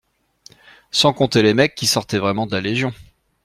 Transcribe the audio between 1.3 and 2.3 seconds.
les mecs qui sortaient